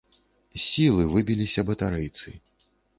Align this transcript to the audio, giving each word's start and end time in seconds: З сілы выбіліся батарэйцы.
З 0.57 0.61
сілы 0.69 1.07
выбіліся 1.13 1.67
батарэйцы. 1.71 2.39